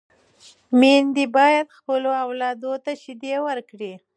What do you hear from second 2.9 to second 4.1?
شیدې ورکړي.